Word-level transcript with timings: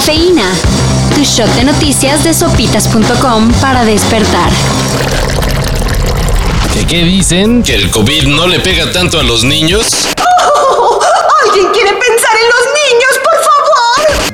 Cafeína. 0.00 0.50
Tu 1.14 1.22
shot 1.24 1.54
de 1.56 1.64
noticias 1.64 2.24
de 2.24 2.32
sopitas.com 2.32 3.52
para 3.60 3.84
despertar. 3.84 4.50
¿Que 6.72 6.86
qué 6.86 7.04
dicen? 7.04 7.62
¿Que 7.62 7.74
el 7.74 7.90
COVID 7.90 8.28
no 8.28 8.46
le 8.46 8.60
pega 8.60 8.90
tanto 8.92 9.20
a 9.20 9.22
los 9.22 9.44
niños? 9.44 10.08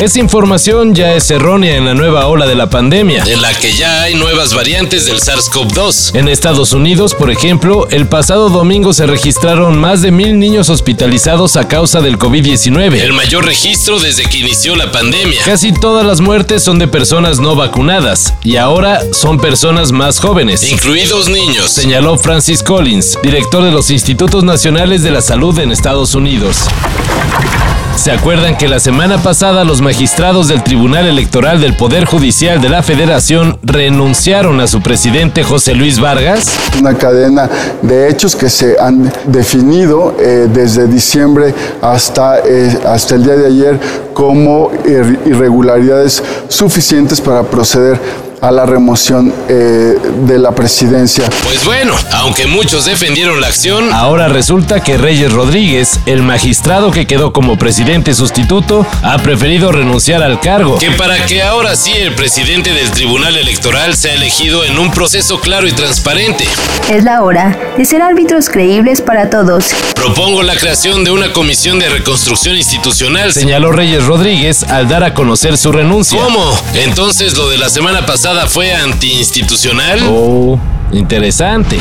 Esa 0.00 0.18
información 0.18 0.94
ya 0.94 1.14
es 1.14 1.30
errónea 1.30 1.76
en 1.76 1.84
la 1.84 1.92
nueva 1.92 2.26
ola 2.26 2.46
de 2.46 2.54
la 2.54 2.70
pandemia, 2.70 3.22
en 3.26 3.42
la 3.42 3.52
que 3.52 3.74
ya 3.74 4.00
hay 4.00 4.14
nuevas 4.14 4.54
variantes 4.54 5.04
del 5.04 5.20
SARS-CoV-2. 5.20 6.14
En 6.14 6.26
Estados 6.26 6.72
Unidos, 6.72 7.14
por 7.14 7.30
ejemplo, 7.30 7.86
el 7.90 8.08
pasado 8.08 8.48
domingo 8.48 8.94
se 8.94 9.06
registraron 9.06 9.78
más 9.78 10.00
de 10.00 10.10
mil 10.10 10.38
niños 10.38 10.70
hospitalizados 10.70 11.56
a 11.56 11.68
causa 11.68 12.00
del 12.00 12.18
COVID-19, 12.18 12.98
el 12.98 13.12
mayor 13.12 13.44
registro 13.44 14.00
desde 14.00 14.22
que 14.22 14.38
inició 14.38 14.74
la 14.74 14.90
pandemia. 14.90 15.42
Casi 15.44 15.70
todas 15.70 16.06
las 16.06 16.22
muertes 16.22 16.62
son 16.62 16.78
de 16.78 16.88
personas 16.88 17.38
no 17.38 17.54
vacunadas, 17.54 18.32
y 18.42 18.56
ahora 18.56 19.02
son 19.12 19.38
personas 19.38 19.92
más 19.92 20.18
jóvenes, 20.18 20.62
incluidos 20.62 21.28
niños, 21.28 21.70
señaló 21.70 22.16
Francis 22.16 22.62
Collins, 22.62 23.18
director 23.22 23.62
de 23.62 23.70
los 23.70 23.90
Institutos 23.90 24.44
Nacionales 24.44 25.02
de 25.02 25.10
la 25.10 25.20
Salud 25.20 25.58
en 25.58 25.72
Estados 25.72 26.14
Unidos. 26.14 26.56
¿Se 28.00 28.10
acuerdan 28.10 28.56
que 28.56 28.66
la 28.66 28.80
semana 28.80 29.22
pasada 29.22 29.62
los 29.62 29.82
magistrados 29.82 30.48
del 30.48 30.62
Tribunal 30.64 31.06
Electoral 31.06 31.60
del 31.60 31.76
Poder 31.76 32.06
Judicial 32.06 32.58
de 32.58 32.70
la 32.70 32.82
Federación 32.82 33.58
renunciaron 33.62 34.58
a 34.60 34.66
su 34.66 34.80
presidente 34.80 35.42
José 35.42 35.74
Luis 35.74 36.00
Vargas? 36.00 36.46
Una 36.80 36.96
cadena 36.96 37.50
de 37.82 38.08
hechos 38.08 38.34
que 38.36 38.48
se 38.48 38.80
han 38.80 39.12
definido 39.26 40.16
eh, 40.18 40.48
desde 40.50 40.86
diciembre 40.86 41.54
hasta, 41.82 42.38
eh, 42.38 42.74
hasta 42.86 43.16
el 43.16 43.24
día 43.24 43.36
de 43.36 43.46
ayer 43.46 43.78
como 44.14 44.70
irregularidades 45.26 46.22
suficientes 46.48 47.20
para 47.20 47.42
proceder 47.42 48.00
a 48.40 48.50
la 48.50 48.64
remoción 48.64 49.32
eh, 49.48 49.94
de 50.26 50.38
la 50.38 50.52
presidencia. 50.52 51.24
Pues 51.44 51.64
bueno, 51.64 51.94
aunque 52.12 52.46
muchos 52.46 52.86
defendieron 52.86 53.40
la 53.40 53.48
acción, 53.48 53.92
ahora 53.92 54.28
resulta 54.28 54.82
que 54.82 54.96
Reyes 54.96 55.32
Rodríguez, 55.32 56.00
el 56.06 56.22
magistrado 56.22 56.90
que 56.90 57.06
quedó 57.06 57.32
como 57.32 57.58
presidente 57.58 58.14
sustituto, 58.14 58.86
ha 59.02 59.18
preferido 59.18 59.72
renunciar 59.72 60.22
al 60.22 60.40
cargo. 60.40 60.78
Que 60.78 60.90
para 60.92 61.26
que 61.26 61.42
ahora 61.42 61.76
sí 61.76 61.92
el 61.92 62.14
presidente 62.14 62.72
del 62.72 62.90
Tribunal 62.90 63.36
Electoral 63.36 63.94
sea 63.94 64.14
elegido 64.14 64.64
en 64.64 64.78
un 64.78 64.90
proceso 64.90 65.40
claro 65.40 65.66
y 65.66 65.72
transparente. 65.72 66.44
Es 66.88 67.04
la 67.04 67.22
hora 67.22 67.58
de 67.76 67.84
ser 67.84 68.00
árbitros 68.00 68.48
creíbles 68.48 69.02
para 69.02 69.28
todos. 69.28 69.74
Propongo 69.94 70.42
la 70.42 70.56
creación 70.56 71.04
de 71.04 71.10
una 71.10 71.32
comisión 71.32 71.78
de 71.78 71.88
reconstrucción 71.88 72.56
institucional, 72.56 73.32
señaló 73.32 73.72
Reyes 73.72 74.06
Rodríguez 74.06 74.62
al 74.62 74.88
dar 74.88 75.04
a 75.04 75.12
conocer 75.12 75.58
su 75.58 75.72
renuncia. 75.72 76.22
¿Cómo? 76.22 76.56
Entonces 76.74 77.36
lo 77.36 77.48
de 77.50 77.58
la 77.58 77.68
semana 77.68 78.06
pasada 78.06 78.29
fue 78.46 78.72
antiinstitucional? 78.72 80.00
Oh, 80.08 80.58
interesante. 80.92 81.78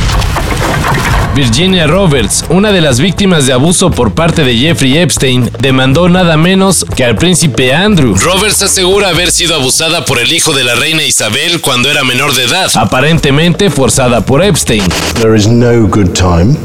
Virginia 1.36 1.86
Roberts, 1.88 2.44
una 2.50 2.72
de 2.72 2.81
las 2.81 3.00
víctimas 3.00 3.45
de 3.45 3.53
abuso 3.53 3.92
por 3.92 4.11
parte 4.11 4.44
de 4.44 4.58
Jeffrey 4.58 4.97
Epstein, 4.97 5.50
demandó 5.59 6.09
nada 6.09 6.38
menos 6.38 6.86
que 6.95 7.05
al 7.05 7.16
príncipe 7.16 7.73
Andrew. 7.73 8.16
Roberts 8.16 8.61
asegura 8.64 9.09
haber 9.09 9.31
sido 9.31 9.55
abusada 9.55 10.05
por 10.05 10.20
el 10.20 10.33
hijo 10.33 10.53
de 10.53 10.64
la 10.64 10.75
reina 10.75 11.03
Isabel 11.03 11.61
cuando 11.61 11.89
era 11.89 12.03
menor 12.03 12.33
de 12.33 12.45
edad, 12.45 12.70
aparentemente 12.75 13.70
forzada 13.70 14.22
por 14.22 14.44
Epstein. 14.44 14.83
There 15.22 15.38
is 15.38 15.47
no 15.47 15.88
good 15.88 16.14
time 16.14 16.58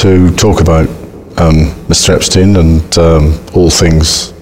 to 0.00 0.32
talk 0.36 0.60
about 0.60 0.88
um, 1.38 1.70
Mr. 1.88 2.14
Epstein 2.14 2.56
and 2.56 2.98
um, 2.98 3.34
all 3.54 3.70
things 3.70 4.33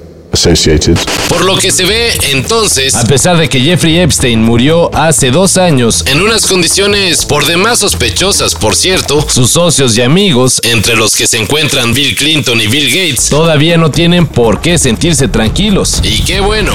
por 1.29 1.45
lo 1.45 1.57
que 1.57 1.71
se 1.71 1.85
ve 1.85 2.11
entonces, 2.33 2.95
a 2.95 3.05
pesar 3.05 3.37
de 3.37 3.49
que 3.49 3.61
Jeffrey 3.61 3.99
Epstein 3.99 4.43
murió 4.43 4.91
hace 4.95 5.31
dos 5.31 5.57
años 5.57 6.05
en 6.07 6.21
unas 6.21 6.47
condiciones 6.47 7.25
por 7.27 7.47
demás 7.47 7.79
sospechosas, 7.79 8.55
por 8.55 8.75
cierto, 8.75 9.21
sus 9.29 9.51
socios 9.51 9.97
y 9.97 10.03
amigos, 10.03 10.61
entre 10.65 10.97
los 10.97 11.15
que 11.15 11.27
se 11.27 11.39
encuentran 11.39 11.93
Bill 11.93 12.17
Clinton 12.17 12.61
y 12.61 12.67
Bill 12.67 12.89
Gates, 12.89 13.29
todavía 13.29 13.77
no 13.77 13.91
tienen 13.91 14.27
por 14.27 14.61
qué 14.61 14.79
sentirse 14.79 15.29
tranquilos. 15.29 16.01
Y 16.03 16.25
qué 16.25 16.41
bueno. 16.41 16.73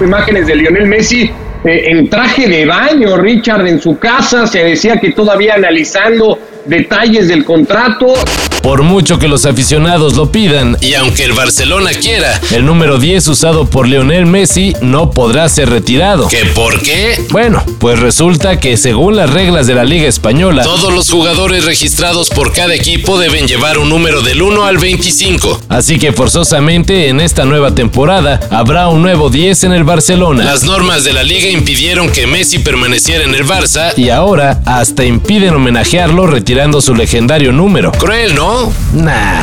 Imágenes 0.00 0.46
de 0.46 0.56
Lionel 0.56 0.86
Messi 0.86 1.30
eh, 1.64 1.90
en 1.90 2.08
traje 2.08 2.48
de 2.48 2.66
baño, 2.66 3.16
Richard, 3.16 3.66
en 3.66 3.80
su 3.80 3.98
casa, 3.98 4.46
se 4.46 4.64
decía 4.64 4.98
que 4.98 5.12
todavía 5.12 5.54
analizando 5.54 6.38
detalles 6.66 7.28
del 7.28 7.44
contrato. 7.44 8.14
Por 8.62 8.82
mucho 8.82 9.18
que 9.18 9.26
los 9.28 9.44
aficionados 9.44 10.14
lo 10.14 10.30
pidan, 10.30 10.76
y 10.80 10.94
aunque 10.94 11.24
el 11.24 11.32
Barcelona 11.32 11.90
quiera, 11.92 12.40
el 12.52 12.64
número 12.64 12.98
10 12.98 13.26
usado 13.28 13.66
por 13.66 13.88
Lionel 13.88 14.26
Messi 14.26 14.72
no 14.80 15.10
podrá 15.10 15.48
ser 15.48 15.68
retirado. 15.68 16.28
¿Qué 16.28 16.44
por 16.54 16.80
qué? 16.80 17.20
Bueno, 17.30 17.64
pues 17.78 17.98
resulta 17.98 18.60
que 18.60 18.76
según 18.76 19.16
las 19.16 19.30
reglas 19.30 19.66
de 19.66 19.74
la 19.74 19.84
Liga 19.84 20.06
Española, 20.06 20.62
todos 20.62 20.92
los 20.92 21.10
jugadores 21.10 21.64
registrados 21.64 22.30
por 22.30 22.52
cada 22.52 22.74
equipo 22.74 23.18
deben 23.18 23.48
llevar 23.48 23.78
un 23.78 23.88
número 23.88 24.22
del 24.22 24.42
1 24.42 24.64
al 24.64 24.78
25. 24.78 25.60
Así 25.68 25.98
que 25.98 26.12
forzosamente 26.12 27.08
en 27.08 27.20
esta 27.20 27.44
nueva 27.44 27.74
temporada 27.74 28.40
habrá 28.50 28.88
un 28.88 29.02
nuevo 29.02 29.28
10 29.28 29.64
en 29.64 29.72
el 29.72 29.84
Barcelona. 29.84 30.44
Las 30.44 30.62
normas 30.62 31.02
de 31.02 31.12
la 31.12 31.24
liga 31.24 31.48
impidieron 31.48 32.10
que 32.10 32.28
Messi 32.28 32.60
permaneciera 32.60 33.24
en 33.24 33.34
el 33.34 33.44
Barça 33.44 33.92
y 33.96 34.10
ahora 34.10 34.60
hasta 34.66 35.04
impiden 35.04 35.54
homenajearlo 35.54 36.28
retirando 36.28 36.80
su 36.80 36.94
legendario 36.94 37.52
número. 37.52 37.90
Cruel, 37.92 38.34
¿no? 38.34 38.51
Nah. 38.92 39.40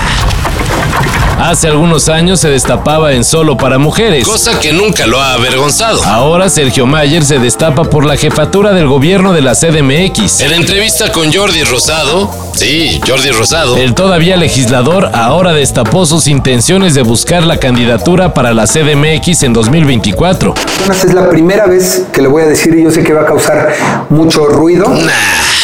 Hace 1.39 1.67
algunos 1.67 2.09
años 2.09 2.41
se 2.41 2.49
destapaba 2.49 3.13
en 3.13 3.23
Solo 3.23 3.57
para 3.57 3.79
Mujeres, 3.79 4.27
cosa 4.27 4.59
que 4.59 4.71
nunca 4.71 5.07
lo 5.07 5.19
ha 5.19 5.33
avergonzado. 5.33 6.03
Ahora 6.03 6.47
Sergio 6.49 6.85
Mayer 6.85 7.25
se 7.25 7.39
destapa 7.39 7.85
por 7.85 8.05
la 8.05 8.17
jefatura 8.17 8.73
del 8.73 8.87
gobierno 8.87 9.33
de 9.33 9.41
la 9.41 9.55
CDMX. 9.55 10.41
En 10.41 10.53
entrevista 10.53 11.11
con 11.11 11.33
Jordi 11.33 11.63
Rosado, 11.63 12.29
sí, 12.53 12.99
Jordi 13.07 13.31
Rosado, 13.31 13.77
el 13.77 13.95
todavía 13.95 14.37
legislador 14.37 15.09
ahora 15.13 15.53
destapó 15.53 16.05
sus 16.05 16.27
intenciones 16.27 16.93
de 16.93 17.01
buscar 17.01 17.43
la 17.43 17.57
candidatura 17.57 18.33
para 18.35 18.53
la 18.53 18.67
CDMX 18.67 19.41
en 19.43 19.53
2024. 19.53 20.53
Es 20.91 21.13
la 21.15 21.29
primera 21.29 21.65
vez 21.65 22.03
que 22.11 22.21
le 22.21 22.27
voy 22.27 22.43
a 22.43 22.47
decir 22.47 22.75
y 22.75 22.83
yo 22.83 22.91
sé 22.91 23.01
que 23.01 23.13
va 23.13 23.21
a 23.21 23.25
causar 23.25 23.75
mucho 24.09 24.45
ruido. 24.45 24.85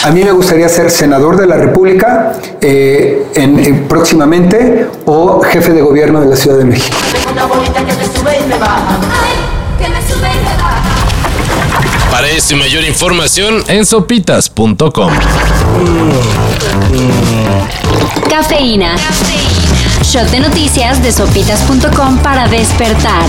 A 0.05 0.11
mí 0.11 0.23
me 0.23 0.31
gustaría 0.31 0.69
ser 0.69 0.91
senador 0.91 1.35
de 1.35 1.47
la 1.47 1.57
República 1.57 2.33
eh, 2.61 3.25
en, 3.33 3.88
próximamente 3.88 4.88
o 5.05 5.41
jefe 5.41 5.73
de 5.73 5.81
gobierno 5.81 6.21
de 6.21 6.27
la 6.27 6.35
Ciudad 6.35 6.59
de 6.59 6.66
México. 6.66 6.95
Para 12.11 12.29
esto 12.29 12.53
y 12.53 12.57
mayor 12.57 12.83
información 12.83 13.63
en 13.67 13.83
sopitas.com. 13.83 15.11
Cafeína. 18.29 18.97
Shot 20.03 20.29
de 20.29 20.39
noticias 20.39 21.01
de 21.01 21.11
sopitas.com 21.11 22.19
para 22.19 22.47
despertar. 22.47 23.25